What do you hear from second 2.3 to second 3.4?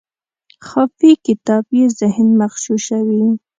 مغشوشوي.